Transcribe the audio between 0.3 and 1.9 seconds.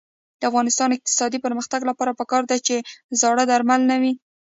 د افغانستان د اقتصادي پرمختګ